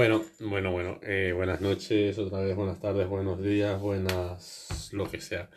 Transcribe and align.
Bueno, 0.00 0.24
bueno, 0.38 0.72
bueno. 0.72 0.98
Eh, 1.02 1.32
buenas 1.36 1.60
noches, 1.60 2.18
otra 2.18 2.40
vez 2.40 2.56
buenas 2.56 2.80
tardes, 2.80 3.06
buenos 3.06 3.42
días, 3.42 3.78
buenas 3.78 4.88
lo 4.94 5.04
que 5.04 5.20
sea. 5.20 5.50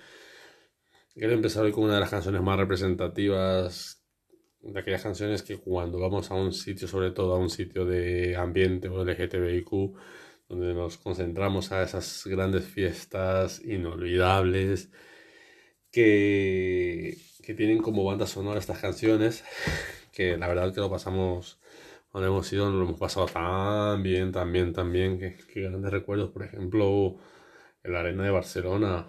Quiero 1.13 1.31
empezar 1.31 1.63
hoy 1.63 1.71
con 1.71 1.85
una 1.85 1.93
de 1.93 2.01
las 2.01 2.09
canciones 2.09 2.41
más 2.41 2.57
representativas 2.57 4.03
de 4.59 4.77
aquellas 4.77 5.01
canciones 5.01 5.43
que 5.43 5.59
cuando 5.59 5.97
vamos 5.97 6.29
a 6.29 6.33
un 6.33 6.51
sitio, 6.51 6.89
sobre 6.89 7.11
todo 7.11 7.35
a 7.35 7.39
un 7.39 7.49
sitio 7.49 7.85
de 7.85 8.35
ambiente 8.35 8.89
o 8.89 9.05
LGTBIQ, 9.05 9.95
donde 10.49 10.73
nos 10.73 10.97
concentramos 10.97 11.71
a 11.71 11.81
esas 11.81 12.25
grandes 12.25 12.65
fiestas 12.65 13.61
inolvidables 13.63 14.91
que, 15.89 17.17
que 17.41 17.53
tienen 17.53 17.77
como 17.77 18.03
banda 18.03 18.27
sonora 18.27 18.59
estas 18.59 18.79
canciones, 18.79 19.45
que 20.11 20.35
la 20.35 20.49
verdad 20.49 20.73
que 20.73 20.81
lo 20.81 20.89
pasamos 20.89 21.62
donde 22.13 22.27
hemos 22.27 22.53
ido, 22.53 22.69
lo 22.69 22.83
hemos 22.83 22.99
pasado 22.99 23.25
tan 23.25 24.03
bien, 24.03 24.31
tan 24.31 24.51
bien, 24.51 24.71
tan 24.71 24.91
bien, 24.91 25.17
que, 25.17 25.35
grandes 25.55 25.91
recuerdos, 25.91 26.29
por 26.31 26.43
ejemplo, 26.43 27.17
en 27.83 27.93
la 27.93 28.01
arena 28.01 28.23
de 28.23 28.29
Barcelona 28.29 29.07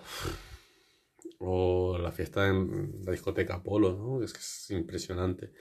o 1.39 1.99
la 1.99 2.13
fiesta 2.13 2.49
en 2.49 3.03
la 3.05 3.13
discoteca 3.13 3.63
Polo, 3.63 3.93
¿no? 3.93 4.23
Es 4.25 4.33
que 4.33 4.39
es 4.39 4.71
impresionante. 4.71 5.53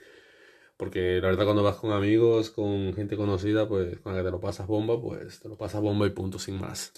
Porque 0.76 1.20
la 1.20 1.28
verdad 1.28 1.44
cuando 1.44 1.62
vas 1.62 1.76
con 1.76 1.92
amigos, 1.92 2.50
con 2.50 2.94
gente 2.94 3.16
conocida, 3.16 3.68
pues 3.68 3.98
cuando 4.00 4.24
te 4.24 4.30
lo 4.30 4.40
pasas 4.40 4.66
bomba, 4.66 5.00
pues 5.00 5.40
te 5.40 5.48
lo 5.48 5.56
pasas 5.56 5.82
bomba 5.82 6.06
y 6.06 6.10
punto 6.10 6.38
sin 6.38 6.58
más. 6.58 6.92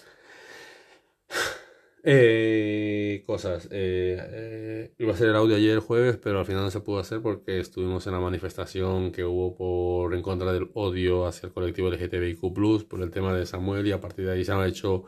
Eh, 2.09 3.25
cosas. 3.27 3.67
Eh, 3.73 4.17
eh, 4.21 4.95
iba 4.97 5.13
a 5.13 5.17
ser 5.17 5.31
el 5.31 5.35
audio 5.35 5.57
ayer 5.57 5.81
jueves, 5.81 6.17
pero 6.17 6.39
al 6.39 6.47
final 6.47 6.63
no 6.63 6.71
se 6.71 6.79
pudo 6.79 7.01
hacer 7.01 7.21
porque 7.21 7.59
estuvimos 7.59 8.07
en 8.07 8.13
la 8.13 8.21
manifestación 8.21 9.11
que 9.11 9.25
hubo 9.25 9.57
por 9.57 10.15
en 10.15 10.23
contra 10.23 10.53
del 10.53 10.71
odio 10.75 11.27
hacia 11.27 11.49
el 11.49 11.53
colectivo 11.53 11.91
LGTBIQ, 11.91 12.87
por 12.87 13.03
el 13.03 13.11
tema 13.11 13.35
de 13.35 13.45
Samuel, 13.45 13.89
y 13.89 13.93
a 13.93 14.01
partir 14.01 14.25
de 14.25 14.35
ahí 14.35 14.45
se 14.45 14.53
ha 14.53 14.67
hecho 14.69 15.03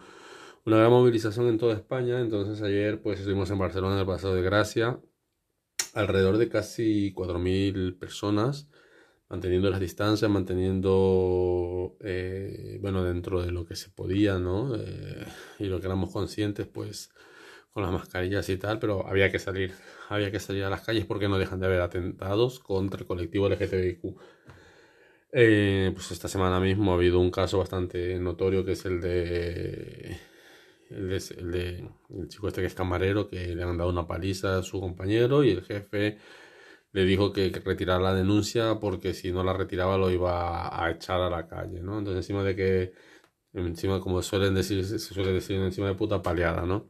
una 0.65 0.79
gran 0.79 0.91
movilización 0.91 1.47
en 1.47 1.59
toda 1.59 1.75
España. 1.75 2.21
Entonces 2.21 2.61
ayer 2.63 3.01
pues 3.01 3.21
estuvimos 3.21 3.49
en 3.53 3.59
Barcelona 3.59 3.95
en 3.95 4.01
el 4.01 4.07
Paseo 4.07 4.35
de 4.35 4.43
Gracia, 4.43 5.01
alrededor 5.95 6.37
de 6.39 6.49
casi 6.49 7.13
4.000 7.15 7.97
personas 7.97 8.69
manteniendo 9.29 9.71
las 9.71 9.81
distancias, 9.81 10.31
manteniendo, 10.31 11.97
eh, 12.01 12.79
bueno, 12.81 13.05
dentro 13.05 13.43
de 13.43 13.53
lo 13.53 13.67
que 13.67 13.77
se 13.77 13.91
podía, 13.91 14.39
¿no? 14.39 14.75
Eh, 14.77 15.27
y 15.59 15.67
lo 15.67 15.81
que 15.81 15.87
éramos 15.87 16.11
conscientes, 16.13 16.67
pues, 16.67 17.11
con 17.73 17.83
las 17.83 17.93
mascarillas 17.93 18.49
y 18.49 18.57
tal, 18.57 18.79
pero 18.79 19.07
había 19.07 19.31
que 19.31 19.39
salir, 19.39 19.73
había 20.09 20.31
que 20.31 20.41
salir 20.41 20.65
a 20.65 20.71
las 20.71 20.83
calles 20.83 21.07
porque 21.07 21.29
no 21.29 21.39
dejan 21.39 21.61
de 21.61 21.67
haber 21.67 21.81
atentados 21.83 22.61
contra 22.61 23.01
el 23.01 23.07
colectivo 23.07 23.49
LGTBIQ. 23.49 24.17
Eh, 25.31 25.91
pues 25.95 26.11
esta 26.11 26.27
semana 26.29 26.59
mismo 26.59 26.93
ha 26.93 26.95
habido 26.95 27.21
un 27.21 27.31
caso 27.31 27.59
bastante 27.59 28.19
notorio 28.19 28.65
que 28.65 28.73
es 28.73 28.87
el 28.87 29.01
de 29.03 30.19
el 30.89 31.09
de, 31.11 31.17
el 31.39 31.51
de 31.53 31.89
el 32.19 32.29
chico 32.29 32.49
este 32.49 32.63
que 32.63 32.67
es 32.67 32.75
camarero 32.75 33.29
que 33.29 33.55
le 33.55 33.63
han 33.63 33.77
dado 33.77 33.91
una 33.91 34.07
paliza 34.07 34.59
a 34.59 34.63
su 34.63 34.81
compañero 34.81 35.45
y 35.45 35.51
el 35.51 35.63
jefe 35.63 36.17
le 36.99 37.05
dijo 37.05 37.33
que, 37.33 37.51
retirara 37.65 38.01
la 38.01 38.13
denuncia 38.13 38.81
porque 38.81 39.15
si 39.15 39.31
no 39.31 39.45
la 39.45 39.53
retiraba 39.53 39.97
lo 39.97 40.11
iba 40.11 40.85
a 40.85 40.91
echar 40.91 41.21
a 41.21 41.31
la 41.31 41.47
calle, 41.47 41.81
¿no? 41.81 41.97
Entonces 41.97 42.25
encima 42.25 42.43
de 42.43 42.57
que, 42.57 42.93
encima 43.53 44.01
como 44.01 44.21
suelen 44.21 44.55
decir, 44.55 44.85
se 44.85 44.99
suele 44.99 45.33
decir 45.33 45.61
encima 45.61 45.87
de 45.87 45.95
puta 45.95 46.21
paleada, 46.23 46.63
¿no? 46.63 46.89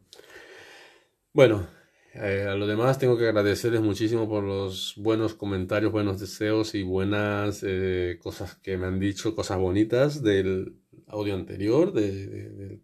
Bueno, 1.31 1.67
eh, 2.15 2.47
a 2.49 2.55
lo 2.55 2.65
demás 2.65 2.97
tengo 2.97 3.19
que 3.19 3.27
agradecerles 3.27 3.81
muchísimo 3.81 4.27
por 4.27 4.43
los 4.43 4.95
buenos 4.97 5.35
comentarios, 5.35 5.91
buenos 5.91 6.19
deseos 6.19 6.73
y 6.73 6.81
buenas 6.81 7.63
eh, 7.63 8.17
cosas 8.19 8.55
que 8.55 8.77
me 8.77 8.87
han 8.87 8.99
dicho, 8.99 9.35
cosas 9.35 9.59
bonitas 9.59 10.23
del 10.23 10.75
audio 11.05 11.35
anterior, 11.35 11.93
del 11.93 12.81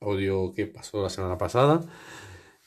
audio 0.00 0.50
que 0.54 0.66
pasó 0.66 1.02
la 1.02 1.10
semana 1.10 1.36
pasada 1.36 1.82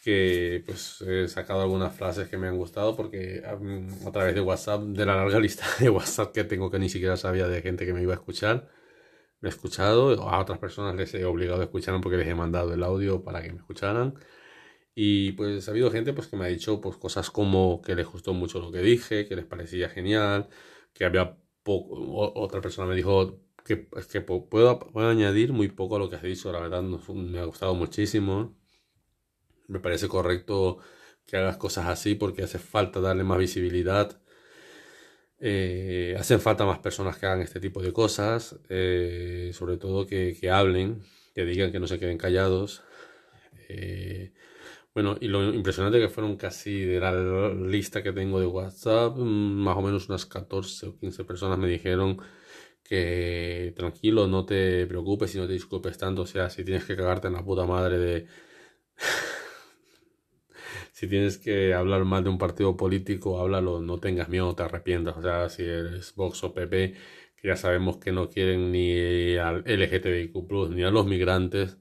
que 0.07 0.63
pues 0.65 1.01
he 1.01 1.27
sacado 1.27 1.63
algunas 1.63 1.93
frases 1.93 2.29
que 2.29 2.37
me 2.37 2.47
han 2.47 2.57
gustado 2.57 2.95
porque 2.95 3.43
a 3.45 4.11
través 4.11 4.35
de 4.35 4.39
WhatsApp, 4.39 4.81
de 4.83 5.05
la 5.05 5.17
larga 5.17 5.37
lista 5.41 5.65
de 5.79 5.89
WhatsApp 5.89 6.33
que 6.33 6.45
tengo 6.45 6.71
que 6.71 6.79
ni 6.79 6.87
siquiera 6.87 7.17
sabía 7.17 7.49
de 7.49 7.61
gente 7.61 7.85
que 7.85 7.91
me 7.93 8.01
iba 8.01 8.13
a 8.13 8.15
escuchar, 8.15 8.69
me 9.41 9.49
he 9.49 9.51
escuchado, 9.51 10.11
a 10.29 10.39
otras 10.39 10.59
personas 10.59 10.95
les 10.95 11.13
he 11.13 11.25
obligado 11.25 11.59
a 11.61 11.65
escuchar 11.65 11.99
porque 12.01 12.17
les 12.17 12.27
he 12.29 12.35
mandado 12.35 12.73
el 12.73 12.83
audio 12.83 13.23
para 13.23 13.41
que 13.43 13.51
me 13.51 13.57
escucharan. 13.59 14.15
Y 14.95 15.33
pues 15.33 15.67
ha 15.67 15.71
habido 15.71 15.91
gente 15.91 16.13
pues 16.13 16.27
que 16.27 16.37
me 16.37 16.45
ha 16.45 16.49
dicho 16.49 16.81
pues 16.81 16.97
cosas 16.97 17.29
como 17.31 17.81
que 17.81 17.95
les 17.95 18.07
gustó 18.07 18.33
mucho 18.33 18.59
lo 18.59 18.71
que 18.71 18.81
dije, 18.81 19.27
que 19.27 19.35
les 19.35 19.45
parecía 19.45 19.89
genial, 19.89 20.49
que 20.93 21.05
había 21.05 21.37
poco, 21.63 21.95
otra 22.35 22.61
persona 22.61 22.87
me 22.87 22.95
dijo 22.95 23.41
que, 23.65 23.89
que 24.11 24.21
puedo, 24.21 24.79
puedo 24.79 25.09
añadir 25.09 25.53
muy 25.53 25.69
poco 25.69 25.97
a 25.97 25.99
lo 25.99 26.09
que 26.09 26.15
has 26.17 26.23
dicho, 26.23 26.51
la 26.53 26.61
verdad 26.61 26.81
me 26.83 27.39
ha 27.39 27.45
gustado 27.45 27.75
muchísimo 27.75 28.55
me 29.67 29.79
parece 29.79 30.07
correcto 30.07 30.79
que 31.25 31.37
hagas 31.37 31.57
cosas 31.57 31.87
así 31.87 32.15
porque 32.15 32.43
hace 32.43 32.59
falta 32.59 33.01
darle 33.01 33.23
más 33.23 33.37
visibilidad. 33.37 34.19
Eh, 35.39 36.15
hacen 36.19 36.39
falta 36.41 36.65
más 36.65 36.79
personas 36.79 37.17
que 37.17 37.27
hagan 37.27 37.41
este 37.41 37.59
tipo 37.59 37.81
de 37.81 37.93
cosas, 37.93 38.59
eh, 38.69 39.51
sobre 39.53 39.77
todo 39.77 40.07
que, 40.07 40.35
hablen, 40.51 41.03
que 41.35 41.45
digan 41.45 41.71
que 41.71 41.79
no 41.79 41.87
se 41.87 41.99
queden 41.99 42.17
callados. 42.17 42.83
Eh, 43.69 44.33
bueno, 44.93 45.17
y 45.21 45.27
lo 45.27 45.53
impresionante 45.53 45.99
que 45.99 46.09
fueron 46.09 46.37
casi 46.37 46.81
de 46.81 46.99
la 46.99 47.13
lista 47.53 48.01
que 48.01 48.13
tengo 48.13 48.39
de 48.39 48.47
WhatsApp, 48.47 49.15
mm, 49.17 49.21
más 49.63 49.77
o 49.77 49.81
menos 49.81 50.09
unas 50.09 50.25
14 50.25 50.87
o 50.87 50.97
15 50.97 51.23
personas 51.23 51.59
me 51.59 51.67
dijeron 51.67 52.19
que 52.83 53.73
tranquilo, 53.77 54.27
no 54.27 54.45
te 54.45 54.87
preocupes 54.87 55.35
y 55.35 55.39
no 55.39 55.47
te 55.47 55.53
disculpes 55.53 55.97
tanto, 55.97 56.23
o 56.23 56.25
sea, 56.25 56.49
si 56.49 56.63
tienes 56.63 56.85
que 56.85 56.95
cagarte 56.95 57.27
en 57.27 57.33
la 57.33 57.43
puta 57.45 57.65
madre 57.65 57.99
de 57.99 58.27
si 60.97 61.07
tienes 61.07 61.37
que 61.37 61.75
hablar 61.75 62.05
mal 62.05 62.23
de 62.23 62.31
un 62.31 62.39
partido 62.39 62.75
político, 62.75 63.39
háblalo, 63.39 63.81
no 63.81 63.99
tengas 63.99 64.29
miedo, 64.29 64.55
te 64.55 64.63
arrepientas. 64.63 65.15
O 65.17 65.21
sea, 65.21 65.47
si 65.47 65.61
eres 65.63 66.15
Vox 66.15 66.43
o 66.43 66.55
PP, 66.55 66.95
que 67.35 67.47
ya 67.47 67.55
sabemos 67.55 67.97
que 67.97 68.11
no 68.11 68.29
quieren 68.31 68.71
ni 68.71 69.37
al 69.37 69.63
LGTBIQ, 69.67 70.35
ni 70.71 70.83
a 70.83 70.89
los 70.89 71.05
migrantes, 71.05 71.77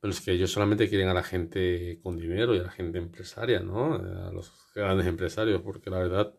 pero 0.00 0.12
es 0.12 0.20
que 0.20 0.32
ellos 0.32 0.52
solamente 0.52 0.88
quieren 0.88 1.08
a 1.08 1.14
la 1.14 1.24
gente 1.24 2.00
con 2.02 2.16
dinero 2.16 2.54
y 2.54 2.60
a 2.60 2.64
la 2.64 2.70
gente 2.70 2.98
empresaria, 2.98 3.60
¿no? 3.60 3.94
A 3.96 4.32
los 4.32 4.52
grandes 4.74 5.08
empresarios, 5.08 5.60
porque 5.62 5.90
la 5.90 5.98
verdad. 5.98 6.34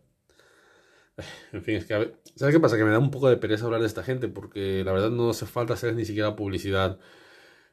En 1.52 1.64
fin, 1.64 1.76
es 1.76 1.86
que. 1.86 2.14
¿Sabes 2.36 2.56
qué 2.56 2.60
pasa? 2.62 2.78
Que 2.78 2.86
me 2.86 2.92
da 2.92 3.00
un 3.00 3.12
poco 3.12 3.30
de 3.30 3.38
pereza 3.38 3.66
hablar 3.66 3.82
de 3.82 3.88
esta 3.88 4.04
gente, 4.04 4.30
porque 4.30 4.84
la 4.86 4.94
verdad 4.94 5.10
no 5.12 5.32
hace 5.32 5.46
falta 5.46 5.74
hacer 5.74 5.96
ni 5.96 6.06
siquiera 6.06 6.36
publicidad 6.36 7.00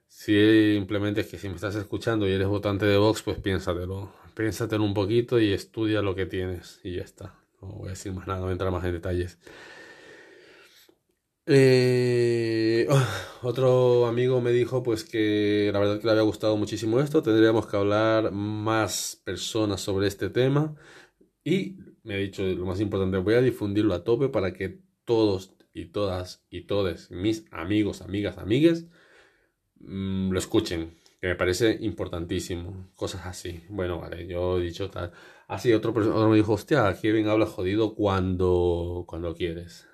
Simplemente 0.08 1.20
es 1.20 1.28
que 1.28 1.38
si 1.38 1.48
me 1.48 1.56
estás 1.56 1.74
escuchando 1.74 2.26
y 2.26 2.32
eres 2.32 2.48
votante 2.48 2.86
de 2.86 2.96
Vox, 2.96 3.22
pues 3.22 3.38
piénsatelo. 3.38 4.12
Piénsatelo 4.34 4.82
un 4.84 4.94
poquito 4.94 5.38
y 5.38 5.52
estudia 5.52 6.02
lo 6.02 6.14
que 6.14 6.26
tienes. 6.26 6.80
Y 6.82 6.96
ya 6.96 7.02
está. 7.02 7.34
No 7.60 7.68
voy 7.68 7.88
a 7.88 7.90
decir 7.90 8.12
más 8.12 8.26
nada, 8.26 8.40
no 8.40 8.46
voy 8.46 8.50
a 8.50 8.52
entrar 8.52 8.72
más 8.72 8.84
en 8.84 8.92
detalles. 8.92 9.38
Eh, 11.46 12.88
otro 13.42 14.06
amigo 14.06 14.40
me 14.40 14.50
dijo 14.50 14.82
pues 14.82 15.04
que 15.04 15.70
la 15.72 15.78
verdad 15.78 16.00
que 16.00 16.06
le 16.06 16.10
había 16.12 16.22
gustado 16.22 16.56
muchísimo 16.56 17.00
esto. 17.00 17.22
Tendríamos 17.22 17.66
que 17.66 17.76
hablar 17.76 18.32
más 18.32 19.20
personas 19.24 19.80
sobre 19.80 20.06
este 20.08 20.30
tema. 20.30 20.74
Y 21.44 21.76
me 22.02 22.14
ha 22.14 22.18
dicho 22.18 22.42
lo 22.42 22.66
más 22.66 22.80
importante, 22.80 23.18
voy 23.18 23.34
a 23.34 23.42
difundirlo 23.42 23.94
a 23.94 24.04
tope 24.04 24.28
para 24.28 24.52
que 24.52 24.80
todos 25.04 25.54
y 25.74 25.86
todas 25.86 26.44
y 26.50 26.62
todos 26.62 27.10
mis 27.10 27.44
amigos, 27.52 28.00
amigas, 28.02 28.38
amigues 28.38 28.86
Mm, 29.80 30.30
lo 30.32 30.38
escuchen, 30.38 30.98
que 31.20 31.28
me 31.28 31.34
parece 31.36 31.76
importantísimo. 31.80 32.90
Cosas 32.96 33.26
así. 33.26 33.64
Bueno, 33.68 34.00
vale, 34.00 34.26
yo 34.26 34.58
he 34.58 34.62
dicho 34.62 34.90
tal. 34.90 35.12
Así, 35.48 35.72
otro, 35.72 35.90
otro 35.92 36.28
me 36.28 36.36
dijo, 36.36 36.52
hostia, 36.54 36.92
Kevin 37.00 37.28
habla 37.28 37.46
jodido 37.46 37.94
cuando, 37.94 39.04
cuando 39.06 39.34
quieres. 39.34 39.86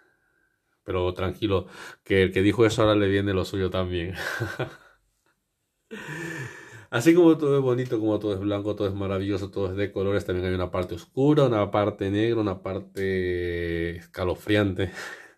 Pero 0.84 1.14
tranquilo, 1.14 1.67
que 2.05 2.23
el 2.25 2.32
que 2.32 2.43
dijo 2.43 2.67
eso 2.67 2.82
ahora 2.82 2.96
le 2.96 3.08
viene 3.08 3.34
lo 3.34 3.44
suyo 3.44 3.70
también. 3.70 4.14
Así 6.90 7.14
como 7.14 7.38
todo 7.38 7.56
es 7.56 7.62
bonito, 7.62 7.99
como 7.99 8.19
todo 8.19 8.34
es 8.34 8.40
blanco, 8.40 8.76
todo 8.76 8.87
es 8.88 8.94
maravilloso, 8.94 9.50
todo 9.50 9.70
es 9.70 9.76
de 9.76 9.90
colores, 9.93 10.26
también 10.26 10.46
hay 10.46 10.55
una 10.55 10.70
parte 10.70 10.94
oscura, 10.94 11.44
una 11.46 11.70
parte 11.70 12.11
negra, 12.11 12.40
una 12.40 12.62
parte 12.62 13.96
escalofriante. 13.96 14.93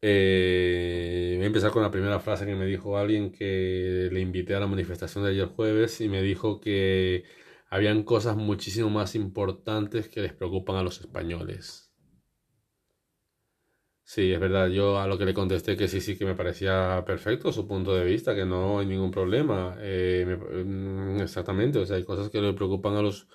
Eh, 0.00 1.34
voy 1.36 1.44
a 1.44 1.46
empezar 1.48 1.72
con 1.72 1.82
la 1.82 1.90
primera 1.90 2.20
frase 2.20 2.46
que 2.46 2.54
me 2.54 2.66
dijo 2.66 2.96
alguien 2.98 3.32
que 3.32 4.08
le 4.12 4.20
invité 4.20 4.54
a 4.54 4.60
la 4.60 4.66
manifestación 4.68 5.24
de 5.24 5.30
ayer 5.30 5.46
jueves 5.48 6.00
y 6.00 6.08
me 6.08 6.22
dijo 6.22 6.60
que 6.60 7.24
habían 7.68 8.04
cosas 8.04 8.36
muchísimo 8.36 8.90
más 8.90 9.14
importantes 9.16 10.08
que 10.08 10.20
les 10.22 10.32
preocupan 10.34 10.76
a 10.76 10.82
los 10.82 11.00
españoles. 11.00 11.92
Sí, 14.04 14.32
es 14.32 14.40
verdad, 14.40 14.68
yo 14.68 14.98
a 14.98 15.06
lo 15.06 15.18
que 15.18 15.26
le 15.26 15.34
contesté 15.34 15.76
que 15.76 15.86
sí, 15.86 16.00
sí, 16.00 16.16
que 16.16 16.24
me 16.24 16.34
parecía 16.34 17.04
perfecto 17.06 17.52
su 17.52 17.68
punto 17.68 17.94
de 17.94 18.04
vista, 18.06 18.34
que 18.34 18.46
no 18.46 18.78
hay 18.78 18.86
ningún 18.86 19.10
problema. 19.10 19.76
Eh, 19.80 20.24
mm, 20.64 21.20
exactamente, 21.20 21.78
o 21.78 21.84
sea, 21.84 21.96
hay 21.96 22.04
cosas 22.04 22.30
que 22.30 22.40
le 22.40 22.54
preocupan 22.54 22.94
a 22.96 23.02
los, 23.02 23.28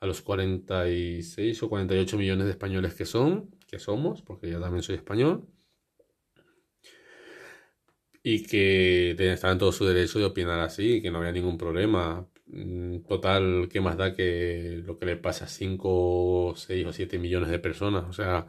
a 0.00 0.06
los 0.06 0.22
46 0.22 1.62
o 1.62 1.68
48 1.68 2.16
millones 2.16 2.46
de 2.46 2.52
españoles 2.52 2.94
que 2.94 3.04
son, 3.04 3.50
que 3.66 3.78
somos, 3.78 4.22
porque 4.22 4.50
yo 4.50 4.58
también 4.60 4.82
soy 4.82 4.96
español 4.96 5.46
y 8.28 8.42
que 8.42 9.12
están 9.32 9.52
en 9.52 9.58
todo 9.58 9.70
su 9.70 9.86
derecho 9.86 10.18
de 10.18 10.24
opinar 10.24 10.58
así, 10.58 11.00
que 11.00 11.12
no 11.12 11.18
había 11.18 11.30
ningún 11.30 11.56
problema. 11.56 12.28
Mm, 12.46 13.02
total, 13.06 13.68
¿qué 13.70 13.80
más 13.80 13.96
da 13.96 14.14
que 14.14 14.82
lo 14.84 14.98
que 14.98 15.06
le 15.06 15.16
pasa 15.16 15.44
a 15.44 15.48
5, 15.48 16.54
6 16.56 16.86
o 16.86 16.92
7 16.92 17.18
millones 17.20 17.50
de 17.50 17.60
personas? 17.60 18.04
O 18.08 18.12
sea, 18.12 18.48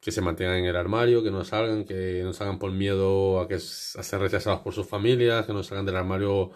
que 0.00 0.10
se 0.12 0.20
mantengan 0.20 0.56
en 0.58 0.64
el 0.66 0.76
armario, 0.76 1.22
que 1.22 1.30
no 1.30 1.44
salgan, 1.44 1.84
que 1.84 2.22
no 2.24 2.32
salgan 2.32 2.58
por 2.58 2.72
miedo 2.72 3.40
a, 3.40 3.48
que, 3.48 3.54
a 3.56 3.58
ser 3.58 4.20
rechazados 4.20 4.62
por 4.62 4.74
sus 4.74 4.88
familias, 4.88 5.46
que 5.46 5.52
no 5.52 5.62
salgan 5.62 5.86
del 5.86 5.96
armario 5.96 6.50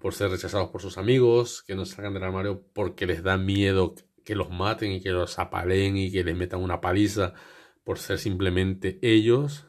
por 0.00 0.14
ser 0.14 0.30
rechazados 0.30 0.70
por 0.70 0.82
sus 0.82 0.98
amigos, 0.98 1.62
que 1.62 1.76
no 1.76 1.86
salgan 1.86 2.14
del 2.14 2.24
armario 2.24 2.64
porque 2.72 3.06
les 3.06 3.22
da 3.22 3.38
miedo 3.38 3.94
que 4.24 4.34
los 4.34 4.50
maten 4.50 4.92
y 4.92 5.00
que 5.00 5.10
los 5.10 5.38
apaleen 5.38 5.96
y 5.96 6.10
que 6.10 6.24
les 6.24 6.36
metan 6.36 6.60
una 6.60 6.80
paliza 6.80 7.34
por 7.84 7.98
ser 8.00 8.18
simplemente 8.18 8.98
ellos. 9.02 9.66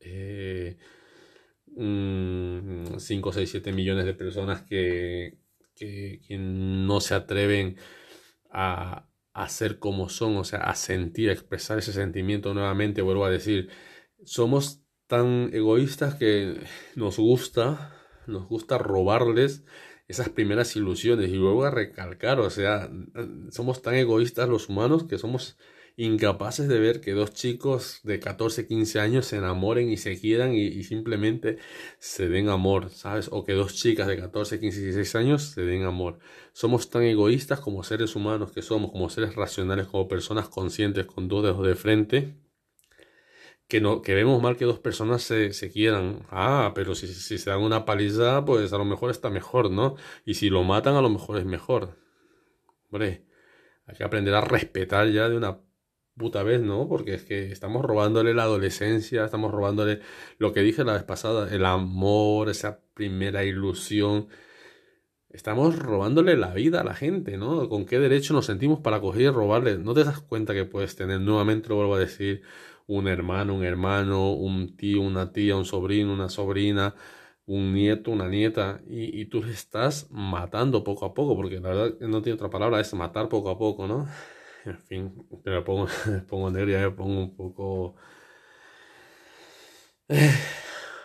Eh, 0.00 0.78
5, 1.76 3.32
6, 3.32 3.50
7 3.50 3.72
millones 3.72 4.04
de 4.04 4.14
personas 4.14 4.62
que, 4.62 5.38
que, 5.76 6.20
no 6.38 7.00
se 7.00 7.14
atreven 7.14 7.76
a, 8.50 9.08
a, 9.32 9.48
ser 9.48 9.78
como 9.78 10.08
son, 10.08 10.36
o 10.36 10.44
sea, 10.44 10.60
a 10.60 10.74
sentir, 10.74 11.30
a 11.30 11.32
expresar 11.32 11.78
ese 11.78 11.92
sentimiento 11.92 12.54
nuevamente, 12.54 13.02
vuelvo 13.02 13.24
a 13.24 13.30
decir, 13.30 13.70
somos 14.24 14.82
tan 15.06 15.50
egoístas 15.52 16.14
que 16.14 16.60
nos 16.96 17.18
gusta, 17.18 17.94
nos 18.26 18.46
gusta 18.46 18.78
robarles 18.78 19.64
esas 20.08 20.28
primeras 20.28 20.74
ilusiones 20.76 21.30
y 21.30 21.34
luego 21.34 21.64
a 21.64 21.70
recalcar, 21.70 22.40
o 22.40 22.50
sea, 22.50 22.90
somos 23.50 23.80
tan 23.80 23.94
egoístas 23.94 24.48
los 24.48 24.68
humanos 24.68 25.04
que 25.04 25.18
somos 25.18 25.56
incapaces 26.00 26.66
de 26.66 26.78
ver 26.78 27.00
que 27.02 27.12
dos 27.12 27.32
chicos 27.34 28.00
de 28.04 28.20
14, 28.20 28.66
15 28.66 29.00
años 29.00 29.26
se 29.26 29.36
enamoren 29.36 29.90
y 29.90 29.98
se 29.98 30.18
quieran 30.18 30.54
y, 30.54 30.82
simplemente 30.82 31.58
se 31.98 32.28
den 32.28 32.48
amor, 32.48 32.88
¿sabes? 32.90 33.28
O 33.30 33.44
que 33.44 33.52
dos 33.52 33.74
chicas 33.74 34.06
de 34.06 34.16
14, 34.16 34.60
15, 34.60 34.80
16 34.80 35.14
años 35.16 35.42
se 35.42 35.62
den 35.62 35.84
amor. 35.84 36.18
Somos 36.54 36.88
tan 36.88 37.02
egoístas 37.02 37.60
como 37.60 37.84
seres 37.84 38.16
humanos 38.16 38.52
que 38.52 38.62
somos, 38.62 38.92
como 38.92 39.10
seres 39.10 39.34
racionales, 39.34 39.88
como 39.88 40.08
personas 40.08 40.48
conscientes 40.48 41.04
con 41.04 41.28
dos 41.28 41.42
dedos 41.42 41.66
de 41.66 41.74
frente, 41.74 42.34
que, 43.68 43.80
no, 43.80 44.00
que 44.02 44.14
vemos 44.14 44.42
mal 44.42 44.56
que 44.56 44.64
dos 44.64 44.78
personas 44.78 45.22
se, 45.22 45.52
se 45.52 45.70
quieran. 45.70 46.26
Ah, 46.30 46.72
pero 46.74 46.94
si, 46.94 47.08
si 47.08 47.38
se 47.38 47.50
dan 47.50 47.60
una 47.60 47.84
paliza, 47.84 48.44
pues 48.44 48.72
a 48.72 48.78
lo 48.78 48.84
mejor 48.86 49.10
está 49.10 49.30
mejor, 49.30 49.70
¿no? 49.70 49.96
Y 50.24 50.34
si 50.34 50.50
lo 50.50 50.64
matan, 50.64 50.96
a 50.96 51.02
lo 51.02 51.10
mejor 51.10 51.38
es 51.38 51.44
mejor. 51.44 51.98
Hombre, 52.90 53.26
hay 53.86 53.96
que 53.96 54.04
aprender 54.04 54.34
a 54.34 54.40
respetar 54.40 55.08
ya 55.10 55.28
de 55.28 55.36
una 55.36 55.60
puta 56.16 56.42
vez, 56.42 56.60
¿no? 56.60 56.88
Porque 56.88 57.14
es 57.14 57.24
que 57.24 57.50
estamos 57.52 57.84
robándole 57.84 58.34
la 58.34 58.44
adolescencia, 58.44 59.24
estamos 59.24 59.52
robándole 59.52 60.00
lo 60.38 60.52
que 60.52 60.60
dije 60.60 60.84
la 60.84 60.94
vez 60.94 61.04
pasada, 61.04 61.54
el 61.54 61.64
amor, 61.64 62.48
esa 62.50 62.80
primera 62.94 63.44
ilusión. 63.44 64.28
Estamos 65.30 65.78
robándole 65.78 66.36
la 66.36 66.52
vida 66.54 66.80
a 66.80 66.84
la 66.84 66.94
gente, 66.94 67.36
¿no? 67.38 67.68
¿Con 67.68 67.86
qué 67.86 67.98
derecho 68.00 68.34
nos 68.34 68.46
sentimos 68.46 68.80
para 68.80 69.00
coger 69.00 69.22
y 69.22 69.28
robarle? 69.30 69.78
¿No 69.78 69.94
te 69.94 70.04
das 70.04 70.20
cuenta 70.20 70.54
que 70.54 70.64
puedes 70.64 70.96
tener, 70.96 71.20
nuevamente 71.20 71.68
lo 71.68 71.76
vuelvo 71.76 71.94
a 71.94 72.00
decir, 72.00 72.42
un 72.86 73.06
hermano, 73.08 73.54
un 73.54 73.64
hermano, 73.64 74.32
un 74.32 74.76
tío, 74.76 75.00
una 75.02 75.32
tía, 75.32 75.56
un 75.56 75.64
sobrino, 75.64 76.12
una 76.12 76.28
sobrina, 76.28 76.96
un 77.46 77.72
nieto, 77.72 78.10
una 78.10 78.28
nieta, 78.28 78.80
y, 78.88 79.20
y 79.20 79.26
tú 79.26 79.44
estás 79.44 80.08
matando 80.10 80.82
poco 80.84 81.06
a 81.06 81.14
poco, 81.14 81.36
porque 81.36 81.60
la 81.60 81.68
verdad 81.70 82.00
no 82.00 82.22
tiene 82.22 82.34
otra 82.34 82.50
palabra, 82.50 82.80
es 82.80 82.92
matar 82.94 83.28
poco 83.28 83.50
a 83.50 83.58
poco, 83.58 83.86
¿no? 83.86 84.08
En 84.64 84.78
fin, 84.78 85.26
me 85.44 85.62
pongo, 85.62 85.88
me 86.06 86.20
pongo 86.20 86.50
negro, 86.50 86.70
ya 86.70 86.80
me 86.80 86.90
pongo 86.90 87.20
un 87.20 87.36
poco... 87.36 87.94
Eh, 90.08 90.34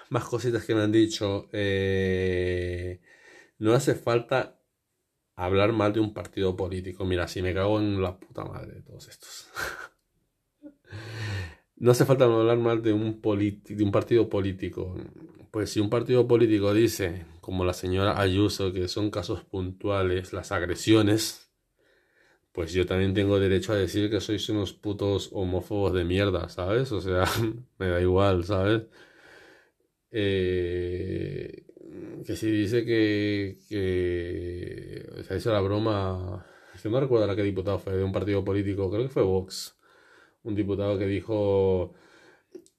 más 0.09 0.25
cositas 0.25 0.65
que 0.65 0.75
me 0.75 0.81
han 0.81 0.91
dicho. 0.91 1.47
Eh, 1.51 3.01
no 3.59 3.73
hace 3.73 3.95
falta 3.95 4.59
hablar 5.35 5.73
mal 5.73 5.93
de 5.93 5.99
un 5.99 6.13
partido 6.13 6.55
político. 6.55 7.05
Mira, 7.05 7.27
si 7.27 7.41
me 7.41 7.53
cago 7.53 7.79
en 7.79 8.01
la 8.01 8.17
puta 8.17 8.45
madre 8.45 8.75
de 8.75 8.81
todos 8.81 9.07
estos. 9.07 9.49
no 11.77 11.91
hace 11.91 12.05
falta 12.05 12.25
hablar 12.25 12.57
mal 12.57 12.81
de 12.81 12.93
un, 12.93 13.21
de 13.21 13.83
un 13.83 13.91
partido 13.91 14.29
político. 14.29 14.95
Pues 15.51 15.69
si 15.71 15.79
un 15.79 15.89
partido 15.89 16.27
político 16.27 16.73
dice, 16.73 17.25
como 17.41 17.63
la 17.63 17.73
señora 17.73 18.19
Ayuso, 18.19 18.73
que 18.73 18.87
son 18.87 19.11
casos 19.11 19.43
puntuales, 19.43 20.33
las 20.33 20.51
agresiones 20.51 21.44
pues 22.55 22.73
yo 22.73 22.85
también 22.87 23.13
tengo 23.13 23.39
derecho 23.39 23.73
a 23.73 23.77
decir 23.77 24.09
que 24.09 24.21
sois 24.21 24.47
unos 24.49 24.73
putos 24.73 25.29
homófobos 25.33 25.93
de 25.93 26.05
mierda, 26.05 26.49
¿sabes? 26.49 26.91
O 26.93 27.01
sea, 27.01 27.25
me 27.79 27.89
da 27.89 28.01
igual, 28.01 28.45
¿sabes? 28.45 28.83
Eh, 30.11 31.65
que 32.25 32.35
si 32.35 32.49
dice 32.51 32.85
que, 32.85 33.57
que 33.69 35.23
se 35.23 35.33
ha 35.33 35.37
hecho 35.37 35.51
la 35.51 35.59
broma, 35.61 36.45
es 36.73 36.81
que 36.81 36.89
no 36.89 36.99
recuerdo 36.99 37.27
la 37.27 37.35
que 37.35 37.43
diputado 37.43 37.79
fue 37.79 37.93
de 37.97 38.03
un 38.03 38.11
partido 38.11 38.43
político, 38.43 38.89
creo 38.89 39.03
que 39.03 39.09
fue 39.09 39.23
Vox, 39.23 39.77
un 40.43 40.55
diputado 40.55 40.97
que 40.99 41.07
dijo 41.07 41.93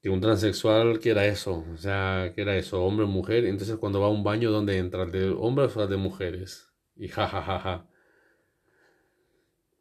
que 0.01 0.09
un 0.09 0.21
transexual 0.21 0.99
que 0.99 1.11
era 1.11 1.25
eso, 1.27 1.65
o 1.73 1.77
sea, 1.77 2.33
que 2.35 2.41
era 2.43 2.57
eso, 2.57 2.83
hombre 2.83 3.05
o 3.05 3.09
mujer, 3.09 3.45
entonces 3.45 3.77
cuando 3.77 4.01
va 4.01 4.07
a 4.07 4.11
un 4.11 4.23
baño, 4.23 4.51
¿dónde 4.51 4.77
entra? 4.77 5.05
¿De 5.05 5.29
hombres 5.31 5.77
o 5.77 5.87
de 5.87 5.97
mujeres? 5.97 6.69
Y 6.95 7.07
jajajaja. 7.09 7.59
Ja, 7.59 7.59
ja, 7.59 7.77
ja. 7.79 7.89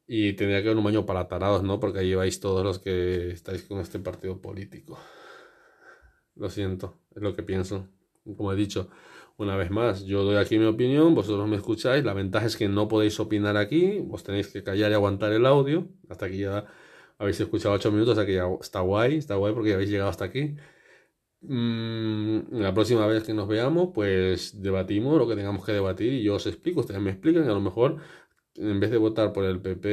Y 0.07 0.35
tendría 0.35 0.63
que 0.63 0.69
haber 0.69 0.79
un 0.79 0.85
baño 0.85 1.05
para 1.05 1.27
tarados, 1.29 1.63
¿no? 1.63 1.81
Porque 1.81 2.01
ahí 2.01 2.15
vais 2.15 2.39
todos 2.41 2.65
los 2.65 2.79
que 2.79 3.31
estáis 3.31 3.63
con 3.63 3.81
este 3.81 3.99
partido 3.99 4.41
político. 4.41 4.99
Lo 6.37 6.51
siento, 6.51 7.01
es 7.15 7.23
lo 7.23 7.35
que 7.35 7.43
pienso. 7.43 7.89
Como 8.37 8.53
he 8.53 8.57
dicho, 8.57 8.89
una 9.39 9.57
vez 9.57 9.71
más, 9.71 10.05
yo 10.05 10.23
doy 10.25 10.37
aquí 10.37 10.59
mi 10.59 10.67
opinión, 10.67 11.15
vosotros 11.15 11.49
me 11.49 11.57
escucháis. 11.57 12.05
La 12.05 12.15
ventaja 12.15 12.47
es 12.47 12.57
que 12.57 12.69
no 12.69 12.89
podéis 12.89 13.19
opinar 13.21 13.57
aquí, 13.57 14.01
vos 14.01 14.23
tenéis 14.23 14.49
que 14.49 14.63
callar 14.63 14.91
y 14.91 14.95
aguantar 14.95 15.33
el 15.33 15.45
audio. 15.47 15.89
Hasta 16.09 16.27
aquí 16.27 16.39
ya 16.39 16.67
habéis 17.19 17.41
escuchado 17.41 17.75
8 17.75 17.91
minutos, 17.93 18.19
así 18.19 18.27
que 18.27 18.35
ya 18.35 18.47
está 18.61 18.81
guay, 18.81 19.17
está 19.17 19.35
guay 19.37 19.55
porque 19.55 19.71
ya 19.71 19.75
habéis 19.77 19.91
llegado 19.91 20.11
hasta 20.11 20.25
aquí. 20.25 20.57
Mm, 21.43 22.61
la 22.61 22.75
próxima 22.75 23.07
vez 23.07 23.25
que 23.25 23.35
nos 23.35 23.47
veamos, 23.47 23.91
pues 23.95 24.61
debatimos 24.63 25.19
lo 25.19 25.29
que 25.29 25.37
tengamos 25.37 25.65
que 25.65 25.73
debatir 25.73 26.13
y 26.13 26.23
yo 26.23 26.35
os 26.37 26.47
explico, 26.47 26.81
ustedes 26.81 27.01
me 27.01 27.11
explican 27.11 27.45
y 27.45 27.49
a 27.49 27.53
lo 27.53 27.61
mejor 27.61 27.99
en 28.59 28.81
vez 28.81 28.91
de 28.91 28.97
votar 28.99 29.33
por 29.33 29.45
el 29.45 29.61
PP 29.61 29.87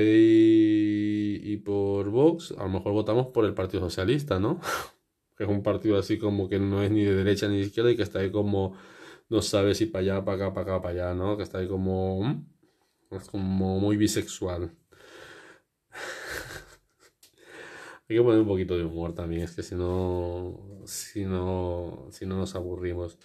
y, 1.43 1.57
por 1.57 2.09
Vox, 2.09 2.53
a 2.57 2.63
lo 2.63 2.69
mejor 2.69 2.93
votamos 2.93 3.27
por 3.27 3.45
el 3.45 3.53
Partido 3.53 3.81
Socialista, 3.81 4.39
¿no? 4.39 4.59
que 5.37 5.43
es 5.43 5.49
un 5.49 5.63
partido 5.63 5.97
así 5.97 6.17
como 6.17 6.49
que 6.49 6.59
no 6.59 6.83
es 6.83 6.91
ni 6.91 7.03
de 7.03 7.15
derecha 7.15 7.47
ni 7.47 7.57
de 7.57 7.65
izquierda 7.65 7.91
y 7.91 7.95
que 7.95 8.03
está 8.03 8.19
ahí 8.19 8.31
como, 8.31 8.75
no 9.29 9.41
sabe 9.41 9.75
si 9.75 9.85
para 9.87 10.01
allá, 10.03 10.25
para 10.25 10.45
acá, 10.45 10.53
para 10.53 10.75
acá, 10.75 10.81
para 10.81 10.93
allá, 10.93 11.13
¿no? 11.15 11.37
Que 11.37 11.43
está 11.43 11.59
ahí 11.59 11.67
como, 11.67 12.43
es 13.11 13.29
como 13.29 13.79
muy 13.79 13.97
bisexual. 13.97 14.75
Hay 18.09 18.17
que 18.17 18.21
poner 18.21 18.41
un 18.41 18.47
poquito 18.47 18.77
de 18.77 18.83
humor 18.85 19.13
también, 19.13 19.43
es 19.43 19.55
que 19.55 19.63
si 19.63 19.75
no, 19.75 20.81
si 20.85 21.25
no, 21.25 22.07
si 22.11 22.25
no 22.25 22.37
nos 22.37 22.55
aburrimos. 22.55 23.17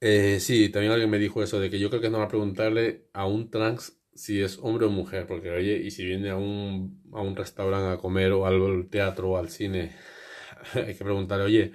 Eh, 0.00 0.40
sí, 0.40 0.68
también 0.68 0.92
alguien 0.92 1.10
me 1.10 1.18
dijo 1.18 1.42
eso 1.42 1.58
de 1.58 1.70
que 1.70 1.78
yo 1.78 1.88
creo 1.88 2.02
que 2.02 2.10
no 2.10 2.18
va 2.18 2.24
a 2.24 2.28
preguntarle 2.28 3.08
a 3.14 3.26
un 3.26 3.50
trans 3.50 3.98
si 4.14 4.40
es 4.42 4.58
hombre 4.62 4.86
o 4.86 4.90
mujer, 4.90 5.26
porque 5.26 5.50
oye, 5.50 5.76
y 5.78 5.90
si 5.90 6.04
viene 6.04 6.30
a 6.30 6.36
un, 6.36 7.02
a 7.12 7.20
un 7.22 7.34
restaurante 7.36 7.94
a 7.94 7.98
comer 7.98 8.32
o 8.32 8.46
al 8.46 8.88
teatro 8.90 9.30
o 9.30 9.36
al 9.38 9.48
cine, 9.48 9.96
hay 10.74 10.94
que 10.94 11.04
preguntarle, 11.04 11.44
oye, 11.44 11.72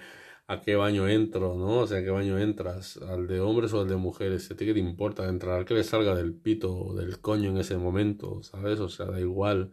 ¿a 0.48 0.62
qué 0.62 0.76
baño 0.76 1.08
entro? 1.08 1.56
¿No? 1.56 1.80
O 1.80 1.88
sea, 1.88 2.00
¿a 2.00 2.04
qué 2.04 2.10
baño 2.12 2.38
entras? 2.40 2.98
¿Al 2.98 3.28
de 3.28 3.40
hombres 3.40 3.74
o 3.74 3.82
al 3.82 3.90
de 3.90 3.96
mujeres? 3.96 4.50
¿A 4.52 4.56
ti 4.56 4.66
qué 4.66 4.74
te 4.74 4.80
importa 4.80 5.28
entrar? 5.28 5.60
Al 5.60 5.66
que 5.66 5.74
le 5.74 5.84
salga 5.84 6.16
del 6.16 6.34
pito 6.34 6.76
o 6.76 6.94
del 6.96 7.20
coño 7.22 7.50
en 7.52 7.58
ese 7.58 7.78
momento, 7.78 8.44
¿sabes? 8.44 8.80
O 8.80 8.90
sea, 8.90 9.08
da 9.08 9.20
igual. 9.20 9.72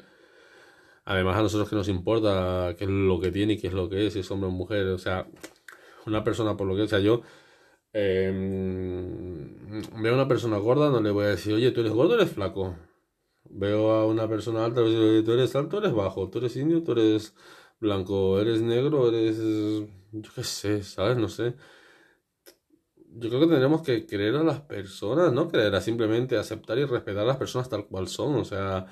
Además, 1.04 1.36
a 1.38 1.42
nosotros 1.42 1.68
que 1.70 1.76
nos 1.76 1.88
importa 1.88 2.74
qué 2.76 2.84
es 2.84 2.90
lo 2.90 3.18
que 3.20 3.30
tiene 3.32 3.54
y 3.54 3.58
qué 3.58 3.68
es 3.68 3.72
lo 3.72 3.88
que 3.88 4.06
es, 4.06 4.12
si 4.12 4.20
es 4.20 4.30
hombre 4.30 4.48
o 4.48 4.52
mujer. 4.52 4.86
O 4.88 4.98
sea, 4.98 5.26
una 6.06 6.24
persona 6.24 6.56
por 6.56 6.66
lo 6.66 6.76
que 6.76 6.88
sea 6.88 7.00
yo 7.00 7.22
eh, 7.92 8.30
veo 10.00 10.12
a 10.12 10.14
una 10.14 10.28
persona 10.28 10.58
gorda, 10.58 10.90
no 10.90 11.00
le 11.00 11.10
voy 11.10 11.24
a 11.26 11.28
decir, 11.28 11.54
oye, 11.54 11.70
tú 11.72 11.80
eres 11.80 11.92
gordo 11.92 12.14
eres 12.14 12.30
flaco. 12.30 12.76
Veo 13.50 13.92
a 13.92 14.06
una 14.06 14.28
persona 14.28 14.64
alta, 14.64 14.82
oye, 14.82 15.22
tú 15.22 15.32
eres 15.32 15.54
alto 15.56 15.78
o 15.78 15.80
eres 15.80 15.92
bajo, 15.94 16.28
tú 16.30 16.38
eres 16.38 16.56
indio, 16.56 16.82
tú 16.82 16.92
eres 16.92 17.34
blanco, 17.80 18.40
eres 18.40 18.60
negro, 18.62 19.08
eres, 19.08 19.38
yo 20.12 20.30
qué 20.34 20.44
sé, 20.44 20.82
¿sabes? 20.82 21.16
No 21.16 21.28
sé. 21.28 21.54
Yo 23.10 23.28
creo 23.30 23.40
que 23.40 23.46
tendremos 23.46 23.82
que 23.82 24.06
creer 24.06 24.36
a 24.36 24.44
las 24.44 24.60
personas, 24.60 25.32
no 25.32 25.48
creer 25.48 25.74
a 25.74 25.80
simplemente 25.80 26.36
aceptar 26.36 26.78
y 26.78 26.84
respetar 26.84 27.24
a 27.24 27.26
las 27.26 27.36
personas 27.38 27.68
tal 27.68 27.86
cual 27.86 28.06
son, 28.08 28.36
o 28.36 28.44
sea, 28.44 28.86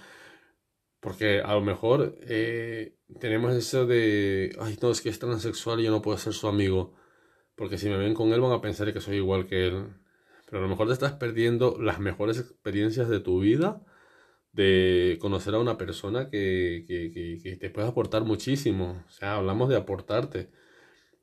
porque 1.00 1.40
a 1.40 1.54
lo 1.54 1.60
mejor 1.60 2.16
eh, 2.22 2.96
tenemos 3.20 3.54
eso 3.54 3.86
de, 3.86 4.56
ay, 4.60 4.78
no, 4.82 4.90
es 4.90 5.00
que 5.00 5.10
es 5.10 5.18
transexual 5.18 5.80
y 5.80 5.84
yo 5.84 5.90
no 5.90 6.02
puedo 6.02 6.18
ser 6.18 6.32
su 6.32 6.48
amigo 6.48 6.94
porque 7.56 7.78
si 7.78 7.88
me 7.88 7.96
ven 7.96 8.14
con 8.14 8.32
él 8.32 8.40
van 8.40 8.52
a 8.52 8.60
pensar 8.60 8.92
que 8.92 9.00
soy 9.00 9.16
igual 9.16 9.46
que 9.46 9.66
él. 9.68 9.86
Pero 10.46 10.58
a 10.58 10.62
lo 10.62 10.68
mejor 10.68 10.86
te 10.88 10.92
estás 10.94 11.14
perdiendo 11.14 11.76
las 11.80 11.98
mejores 12.00 12.38
experiencias 12.38 13.08
de 13.08 13.20
tu 13.20 13.40
vida 13.40 13.82
de 14.52 15.18
conocer 15.20 15.54
a 15.54 15.58
una 15.60 15.78
persona 15.78 16.30
que, 16.30 16.84
que, 16.88 17.12
que, 17.42 17.56
te 17.56 17.70
puede 17.70 17.88
aportar 17.88 18.24
muchísimo. 18.24 19.04
O 19.08 19.10
sea, 19.10 19.36
hablamos 19.36 19.68
de 19.68 19.76
aportarte. 19.76 20.50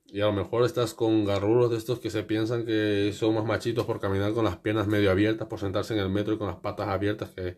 y 0.08 0.22
a 0.22 0.26
lo 0.28 0.34
mejor 0.34 0.66
estás 0.66 0.94
con 0.94 1.26
garrulos 1.26 1.72
de 1.72 1.78
estos 1.78 2.00
que 2.00 2.10
se 2.12 2.24
piensan 2.24 2.66
que 2.66 3.12
son 3.14 3.36
más 3.36 3.46
machitos 3.46 3.86
por 3.86 4.00
caminar 4.00 4.34
con 4.34 4.46
las 4.46 4.58
piernas 4.58 4.88
medio 4.88 5.12
abiertas, 5.12 5.48
por 5.48 5.60
sentarse 5.60 5.94
en 5.96 6.02
el 6.02 6.10
metro 6.10 6.36
y 6.36 6.38
con 6.38 6.48
las 6.48 6.58
patas 6.58 6.90
abiertas, 6.90 7.32
que, 7.32 7.58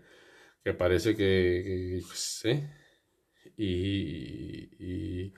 que 0.63 0.73
parece 0.73 1.15
que, 1.15 2.01
sé, 2.13 2.69
y, 3.57 4.69
y, 4.79 5.33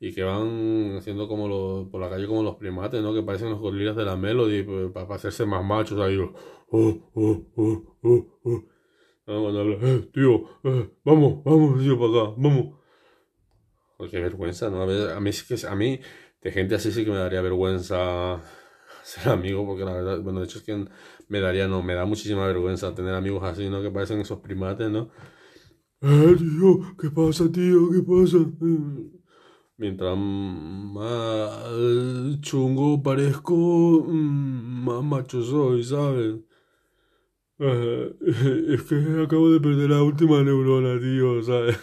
y, 0.00 0.14
que 0.14 0.22
van 0.22 0.96
haciendo 0.96 1.28
como 1.28 1.46
los, 1.46 1.88
por 1.88 2.00
la 2.00 2.08
calle 2.08 2.26
como 2.26 2.42
los 2.42 2.56
primates, 2.56 3.02
¿no? 3.02 3.14
Que 3.14 3.22
parecen 3.22 3.50
los 3.50 3.60
gorilas 3.60 3.94
de 3.94 4.04
la 4.04 4.16
Melody, 4.16 4.62
pues, 4.62 4.90
para, 4.92 5.14
hacerse 5.14 5.46
más 5.46 5.64
machos 5.64 6.00
ahí. 6.00 6.18
Oh, 6.18 6.32
oh, 6.70 7.10
oh, 7.14 7.96
oh, 8.02 8.40
oh. 8.44 8.64
Eh, 9.32 10.10
tío, 10.12 10.42
eh, 10.64 10.90
vamos, 11.04 11.44
vamos, 11.44 11.80
tío, 11.80 11.96
para 11.98 12.10
acá, 12.10 12.34
vamos. 12.36 12.80
Porque 13.96 14.18
vergüenza, 14.18 14.70
¿no? 14.70 14.82
A, 14.82 14.86
ver, 14.86 15.10
a 15.10 15.20
mí 15.20 15.30
a 15.30 15.74
mí 15.76 16.00
de 16.42 16.52
gente 16.52 16.74
así 16.74 16.90
sí 16.90 17.04
que 17.04 17.10
me 17.10 17.18
daría 17.18 17.40
vergüenza 17.40 18.40
ser 19.04 19.32
amigo, 19.32 19.64
porque 19.64 19.84
la 19.84 19.92
verdad, 19.92 20.20
bueno, 20.20 20.40
de 20.40 20.46
hecho 20.46 20.58
es 20.58 20.64
que 20.64 20.84
me 21.28 21.40
daría, 21.40 21.68
no, 21.68 21.82
me 21.82 21.94
da 21.94 22.06
muchísima 22.06 22.46
vergüenza 22.46 22.94
tener 22.94 23.14
amigos 23.14 23.44
así, 23.44 23.68
¿no? 23.68 23.82
Que 23.82 23.90
parecen 23.90 24.20
esos 24.20 24.40
primates, 24.40 24.90
¿no? 24.90 25.10
Eh, 26.00 26.34
tío, 26.36 26.96
¿qué 26.98 27.10
pasa, 27.10 27.52
tío? 27.52 27.90
¿Qué 27.90 28.02
pasa? 28.02 28.38
Mientras 29.80 30.14
más 30.14 31.58
chungo 32.42 33.02
parezco, 33.02 34.04
mm, 34.06 34.84
más 34.84 35.02
macho 35.02 35.42
soy, 35.42 35.82
¿sabes? 35.84 36.36
Eh, 37.58 38.14
es 38.74 38.82
que 38.82 38.96
acabo 39.24 39.50
de 39.50 39.58
perder 39.58 39.88
la 39.88 40.02
última 40.02 40.42
neurona, 40.42 41.00
tío, 41.00 41.42
¿sabes? 41.42 41.78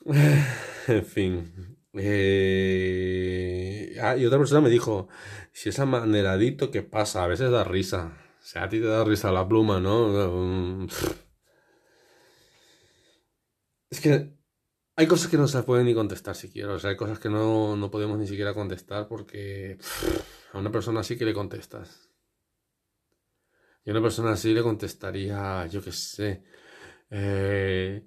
en 0.88 1.04
fin. 1.06 1.78
Eh, 1.94 2.76
ah, 4.02 4.14
y 4.14 4.26
otra 4.26 4.36
persona 4.38 4.60
me 4.60 4.68
dijo, 4.68 5.08
si 5.52 5.70
es 5.70 5.78
amaneradito, 5.78 6.70
¿qué 6.70 6.82
pasa? 6.82 7.24
A 7.24 7.28
veces 7.28 7.50
da 7.50 7.64
risa. 7.64 8.12
O 8.42 8.44
sea, 8.44 8.64
a 8.64 8.68
ti 8.68 8.78
te 8.78 8.86
da 8.86 9.04
risa 9.04 9.32
la 9.32 9.48
pluma, 9.48 9.80
¿no? 9.80 10.86
Es 13.92 14.00
que 14.00 14.32
hay 14.96 15.06
cosas 15.06 15.30
que 15.30 15.36
no 15.36 15.46
se 15.46 15.62
pueden 15.64 15.84
ni 15.84 15.92
contestar 15.92 16.34
siquiera. 16.34 16.72
O 16.72 16.78
sea, 16.78 16.88
hay 16.88 16.96
cosas 16.96 17.18
que 17.18 17.28
no, 17.28 17.76
no 17.76 17.90
podemos 17.90 18.18
ni 18.18 18.26
siquiera 18.26 18.54
contestar 18.54 19.06
porque 19.06 19.76
a 20.54 20.58
una 20.58 20.72
persona 20.72 21.00
así 21.00 21.18
que 21.18 21.26
le 21.26 21.34
contestas. 21.34 22.08
Y 23.84 23.90
a 23.90 23.92
una 23.92 24.00
persona 24.00 24.32
así 24.32 24.54
le 24.54 24.62
contestaría, 24.62 25.66
yo 25.66 25.82
qué 25.82 25.92
sé. 25.92 26.42
Eh, 27.10 28.06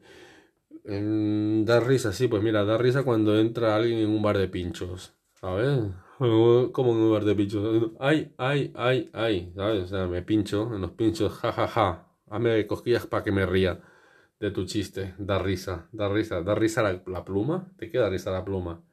da 0.84 1.80
risa, 1.82 2.12
sí, 2.14 2.28
pues 2.28 2.42
mira, 2.42 2.66
da 2.66 2.80
risa 2.80 3.04
cuando 3.04 3.38
entra 3.38 3.76
alguien 3.76 4.00
en 4.00 4.10
un 4.10 4.24
bar 4.24 4.40
de 4.40 4.48
pinchos, 4.48 5.14
¿sabes? 5.36 5.82
Como 6.18 6.94
en 6.94 6.98
un 6.98 7.12
bar 7.12 7.26
de 7.26 7.36
pinchos. 7.36 7.92
Ay, 8.00 8.34
ay, 8.40 8.72
ay, 8.74 9.12
ay, 9.14 9.54
¿sabes? 9.56 9.84
O 9.84 9.88
sea, 9.88 10.08
me 10.08 10.24
pincho 10.24 10.74
en 10.74 10.82
los 10.82 10.92
pinchos, 10.94 11.32
jajaja. 11.34 11.68
Ja, 11.68 11.94
ja. 11.94 12.12
Hazme 12.28 12.66
cosquillas 12.66 13.06
para 13.06 13.24
que 13.24 13.32
me 13.32 13.46
ría 13.46 13.80
de 14.40 14.52
tu 14.52 14.66
chiste. 14.66 15.16
Da 15.18 15.40
risa, 15.40 15.88
da 15.92 16.10
risa, 16.10 16.42
da 16.42 16.56
risa 16.56 16.84
la, 16.84 17.02
la 17.08 17.24
pluma. 17.26 17.72
¿Te 17.78 17.90
queda 17.90 18.10
risa 18.10 18.32
la 18.32 18.44
pluma? 18.46 18.84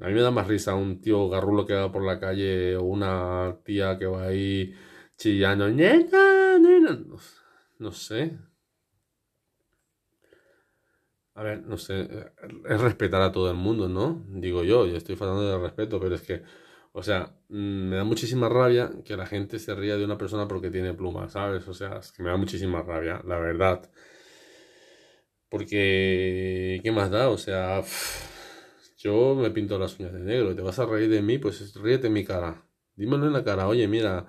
A 0.00 0.06
mí 0.08 0.12
me 0.14 0.20
da 0.20 0.30
más 0.30 0.48
risa 0.48 0.74
un 0.74 1.00
tío 1.00 1.28
garrulo 1.30 1.64
que 1.66 1.74
va 1.74 1.90
por 1.90 2.04
la 2.04 2.18
calle 2.20 2.76
o 2.76 2.82
una 2.84 3.56
tía 3.64 3.98
que 3.98 4.06
va 4.06 4.24
ahí 4.24 4.74
chillando. 5.16 5.68
No, 5.70 7.18
no 7.78 7.92
sé, 7.92 8.38
a 11.34 11.42
ver, 11.42 11.62
no 11.62 11.78
sé, 11.78 12.08
es 12.68 12.80
respetar 12.80 13.22
a 13.22 13.32
todo 13.32 13.50
el 13.50 13.56
mundo, 13.56 13.88
¿no? 13.88 14.24
Digo 14.28 14.64
yo, 14.64 14.86
yo 14.86 14.96
estoy 14.96 15.16
falando 15.16 15.42
de 15.42 15.58
respeto, 15.58 15.98
pero 15.98 16.14
es 16.14 16.22
que, 16.22 16.42
o 16.92 17.02
sea, 17.02 17.34
mm, 17.48 17.88
me 17.90 17.96
da 17.96 18.04
muchísima 18.04 18.48
rabia 18.48 18.90
que 19.04 19.16
la 19.16 19.26
gente 19.26 19.58
se 19.58 19.74
ría 19.74 19.96
de 19.96 20.04
una 20.04 20.18
persona 20.18 20.48
porque 20.48 20.70
tiene 20.70 20.94
plumas, 20.94 21.32
¿sabes? 21.32 21.66
O 21.68 21.74
sea, 21.74 21.98
es 21.98 22.12
que 22.12 22.22
me 22.22 22.30
da 22.30 22.36
muchísima 22.36 22.82
rabia, 22.82 23.20
la 23.24 23.38
verdad. 23.38 23.90
Porque, 25.48 26.80
¿qué 26.82 26.92
más 26.92 27.10
da? 27.10 27.28
O 27.28 27.36
sea, 27.38 27.82
yo 28.98 29.34
me 29.34 29.50
pinto 29.50 29.78
las 29.78 29.98
uñas 29.98 30.12
de 30.12 30.20
negro 30.20 30.52
y 30.52 30.56
te 30.56 30.62
vas 30.62 30.78
a 30.78 30.86
reír 30.86 31.10
de 31.10 31.22
mí, 31.22 31.38
pues 31.38 31.74
ríete 31.74 32.06
en 32.08 32.12
mi 32.14 32.24
cara. 32.24 32.66
Dímelo 32.96 33.26
en 33.26 33.32
la 33.32 33.44
cara, 33.44 33.68
oye, 33.68 33.88
mira, 33.88 34.26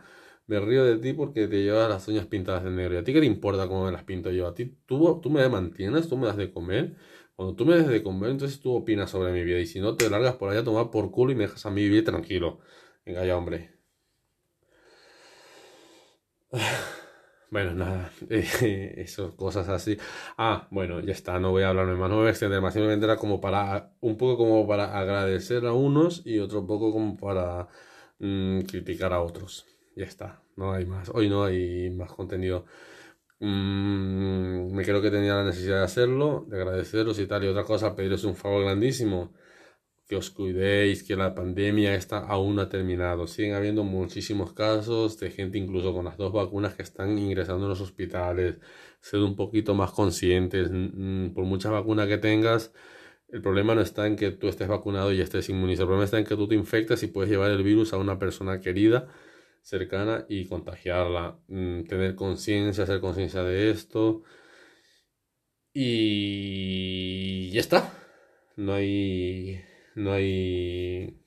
me 0.48 0.60
río 0.60 0.84
de 0.86 0.98
ti 0.98 1.14
porque 1.14 1.48
te 1.48 1.64
llevas 1.64 1.90
las 1.90 2.08
uñas 2.08 2.26
pintadas 2.28 2.64
de 2.64 2.72
negro. 2.72 2.96
¿Y 2.96 2.98
a 2.98 3.04
ti 3.04 3.14
qué 3.14 3.20
te 3.20 3.26
importa 3.26 3.68
cómo 3.68 3.86
me 3.86 3.92
las 3.92 4.04
pinto 4.04 4.32
yo? 4.32 4.48
¿A 4.48 4.54
ti 4.56 4.78
tú, 4.86 5.20
tú 5.22 5.30
me 5.30 5.48
mantienes? 5.50 6.08
¿Tú 6.10 6.18
me 6.18 6.28
das 6.28 6.38
de 6.38 6.52
comer? 6.52 6.96
Cuando 7.36 7.56
tú 7.56 7.66
me 7.66 7.78
das 7.78 7.88
de 7.88 8.04
comer, 8.04 8.32
entonces 8.32 8.60
tú 8.60 8.74
opinas 8.76 9.10
sobre 9.12 9.32
mi 9.32 9.44
vida. 9.44 9.60
Y 9.60 9.66
si 9.66 9.80
no, 9.80 9.96
te 9.96 10.10
largas 10.10 10.36
por 10.36 10.50
allá 10.50 10.62
a 10.62 10.64
tomar 10.64 10.92
por 10.92 11.12
culo 11.12 11.32
y 11.32 11.36
me 11.36 11.44
dejas 11.44 11.66
a 11.66 11.72
mí 11.72 11.82
vivir 11.84 12.06
tranquilo. 12.06 12.60
Venga 13.06 13.26
ya, 13.26 13.38
hombre. 13.38 13.72
Bueno, 17.52 17.76
nada, 17.76 18.12
eso, 18.30 19.36
cosas 19.38 19.70
así. 19.70 19.96
Ah, 20.40 20.68
bueno, 20.72 21.02
ya 21.02 21.12
está, 21.14 21.40
no 21.40 21.52
voy 21.52 21.62
a 21.62 21.70
hablar 21.70 21.86
más, 21.86 22.10
no 22.10 22.18
voy 22.18 22.26
a 22.28 22.30
extender 22.32 22.62
más, 22.62 22.74
simplemente 22.74 23.06
era 23.06 23.18
como 23.18 23.40
para, 23.40 23.94
un 24.02 24.18
poco 24.18 24.38
como 24.38 24.68
para 24.68 24.98
agradecer 24.98 25.64
a 25.68 25.74
unos 25.74 26.26
y 26.26 26.40
otro 26.40 26.66
poco 26.66 26.92
como 26.92 27.16
para 27.16 27.68
mm, 28.18 28.62
criticar 28.62 29.14
a 29.14 29.22
otros 29.22 29.68
ya 29.96 30.06
está, 30.06 30.42
no 30.56 30.74
hay 30.74 30.86
más. 30.86 31.10
Hoy 31.10 31.30
no 31.30 31.44
hay 31.44 31.90
más 31.92 32.12
contenido. 32.12 32.66
Mm, 33.40 34.72
me 34.74 34.84
creo 34.84 35.02
que 35.02 35.12
tenía 35.12 35.36
la 35.36 35.44
necesidad 35.44 35.80
de 35.80 35.84
hacerlo, 35.84 36.46
de 36.50 36.58
agradeceros 36.58 37.20
y 37.20 37.28
tal. 37.28 37.44
Y 37.44 37.48
otra 37.48 37.64
cosa, 37.64 37.96
pediros 37.96 38.24
un 38.24 38.36
favor 38.36 38.64
grandísimo, 38.64 39.34
que 40.08 40.16
os 40.18 40.30
cuidéis, 40.32 41.04
que 41.04 41.16
la 41.16 41.36
pandemia 41.36 41.96
está 41.96 42.20
aún 42.20 42.56
no 42.56 42.64
ha 42.64 42.70
terminado. 42.70 43.28
Siguen 43.28 43.56
habiendo 43.56 43.84
muchísimos 43.84 44.54
casos 44.54 45.20
de 45.20 45.32
gente 45.32 45.58
incluso 45.58 45.94
con 45.94 46.06
las 46.06 46.18
dos 46.18 46.34
vacunas 46.34 46.76
que 46.76 46.84
están 46.84 47.18
ingresando 47.18 47.66
en 47.66 47.70
los 47.70 47.82
hospitales. 47.82 48.58
Sed 49.02 49.20
un 49.20 49.36
poquito 49.36 49.76
más 49.76 49.92
conscientes. 49.92 50.70
Por 51.34 51.46
mucha 51.46 51.70
vacuna 51.72 52.08
que 52.08 52.18
tengas, 52.18 52.74
el 53.30 53.42
problema 53.42 53.76
no 53.76 53.82
está 53.82 54.08
en 54.08 54.16
que 54.16 54.32
tú 54.32 54.48
estés 54.48 54.68
vacunado 54.68 55.12
y 55.14 55.22
estés 55.22 55.50
inmunizado. 55.50 55.84
El 55.86 55.88
problema 55.88 56.06
está 56.06 56.20
en 56.20 56.26
que 56.26 56.36
tú 56.36 56.48
te 56.48 56.56
infectas 56.56 57.04
y 57.04 57.08
puedes 57.08 57.32
llevar 57.32 57.52
el 57.52 57.64
virus 57.64 57.94
a 57.94 57.98
una 57.98 58.20
persona 58.20 58.60
querida 58.62 59.10
cercana 59.64 60.26
y 60.30 60.46
contagiarla, 60.46 61.40
mm, 61.48 61.84
tener 61.86 62.16
conciencia, 62.16 62.84
hacer 62.84 63.00
conciencia 63.02 63.44
de 63.44 63.72
esto 63.72 64.24
y 65.74 67.50
ya 67.52 67.60
está. 67.62 67.92
No 68.58 68.74
hay, 68.74 69.62
no 69.96 70.14
hay, 70.14 71.18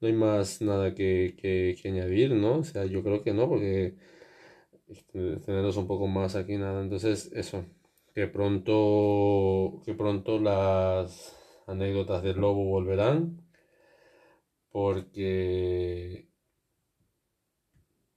no 0.00 0.08
hay 0.08 0.14
más 0.14 0.62
nada 0.62 0.94
que, 0.94 1.34
que, 1.38 1.76
añadir, 1.88 2.32
¿no? 2.32 2.58
O 2.60 2.64
sea, 2.64 2.86
yo 2.86 3.02
creo 3.02 3.22
que 3.22 3.34
no, 3.34 3.48
porque 3.48 3.96
tenerlos 5.44 5.76
un 5.76 5.86
poco 5.86 6.06
más 6.08 6.36
aquí, 6.36 6.56
nada. 6.56 6.82
Entonces, 6.82 7.30
eso, 7.34 7.64
que 8.14 8.26
pronto, 8.28 9.82
que 9.84 9.94
pronto 9.94 10.38
las 10.38 11.36
anécdotas 11.66 12.22
del 12.22 12.38
lobo 12.40 12.64
volverán, 12.64 13.42
porque 14.70 16.31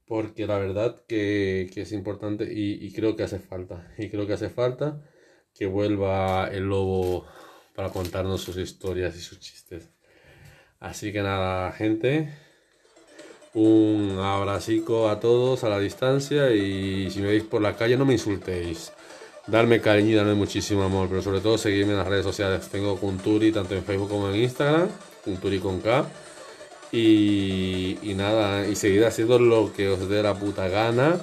porque 0.07 0.45
la 0.45 0.57
verdad 0.57 1.03
que, 1.07 1.69
es 1.75 1.91
importante 1.91 2.47
y, 2.51 2.91
creo 2.93 3.15
que 3.15 3.24
hace 3.24 3.39
falta. 3.39 3.91
Y 3.97 4.09
creo 4.09 4.27
que 4.27 4.33
hace 4.33 4.50
falta 4.50 5.01
que 5.53 5.65
vuelva 5.65 6.47
el 6.51 6.65
lobo 6.65 7.25
para 7.74 7.89
contarnos 7.89 8.41
sus 8.41 8.57
historias 8.57 9.15
y 9.15 9.21
sus 9.21 9.39
chistes. 9.39 9.89
Así 10.79 11.12
que 11.12 11.21
nada, 11.21 11.71
gente. 11.71 12.33
Un 13.53 14.17
abracico 14.19 15.09
a 15.09 15.19
todos 15.19 15.63
a 15.63 15.69
la 15.69 15.79
distancia 15.79 16.53
y 16.53 17.09
si 17.09 17.21
me 17.21 17.27
veis 17.27 17.43
por 17.43 17.62
la 17.62 17.75
calle 17.75 17.97
no 17.97 18.05
me 18.05 18.13
insultéis. 18.13 18.91
Darme 19.47 19.79
cariño 19.79 20.09
y 20.09 20.15
darme 20.15 20.33
muchísimo 20.33 20.83
amor, 20.83 21.07
pero 21.07 21.21
sobre 21.21 21.39
todo 21.39 21.57
seguirme 21.57 21.93
en 21.93 22.00
las 22.00 22.07
redes 22.07 22.25
sociales. 22.25 22.67
Tengo 22.67 23.00
Kunturi 23.00 23.51
tanto 23.51 23.74
en 23.74 23.83
Facebook 23.83 24.09
como 24.09 24.29
en 24.29 24.35
Instagram, 24.35 24.89
Kunturi 25.24 25.59
con 25.59 25.79
K. 25.79 26.05
Y, 26.92 28.13
nada, 28.15 28.68
y 28.68 28.75
seguir 28.75 29.06
haciendo 29.06 29.38
lo 29.38 29.74
que 29.74 29.89
os 29.89 30.08
dé 30.08 30.24
la 30.24 30.34
puta 30.34 30.68
gana. 30.70 31.20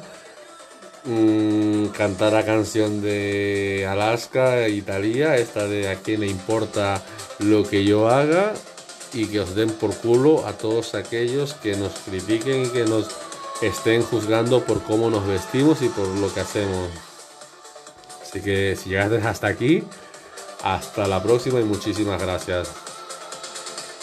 Mm, 1.05 1.87
cantar 1.87 2.33
la 2.33 2.45
canción 2.45 3.03
de 3.03 3.87
Alaska, 3.91 4.69
Italia, 4.69 5.37
esta 5.37 5.67
de 5.67 5.89
a 5.89 5.97
quién 5.97 6.21
le 6.21 6.29
importa 6.29 7.03
lo 7.39 7.65
que 7.65 7.85
yo 7.85 8.09
haga 8.09 8.53
y 9.13 9.27
que 9.27 9.41
os 9.41 9.55
den 9.55 9.71
por 9.71 9.95
culo 9.97 10.47
a 10.47 10.53
todos 10.53 10.95
aquellos 10.95 11.55
que 11.55 11.77
nos 11.77 11.93
critiquen 12.07 12.67
y 12.67 12.69
que 12.69 12.85
nos 12.85 13.09
estén 13.63 14.03
juzgando 14.03 14.65
por 14.65 14.83
cómo 14.83 15.11
nos 15.11 15.27
vestimos 15.27 15.83
y 15.83 15.89
por 15.89 16.07
lo 16.07 16.33
que 16.33 16.41
hacemos. 16.41 16.89
Así 18.23 18.41
que 18.41 18.77
si 18.77 18.91
llegaste 18.91 19.17
hasta 19.19 19.47
aquí, 19.47 19.85
hasta 20.63 21.07
la 21.07 21.23
próxima 21.23 21.61
y 21.61 21.65
muchísimas 21.65 22.21
gracias. 22.21 22.82